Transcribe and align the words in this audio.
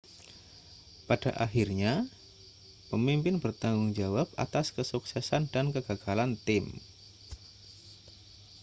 pada 1.07 1.29
akhirnya 1.45 1.93
pemimpin 2.89 3.35
bertanggung 3.43 3.91
jawab 3.99 4.25
atas 4.45 4.65
kesuksesan 4.75 5.43
dan 5.53 5.65
kegagalan 5.75 6.31
tim 6.45 6.65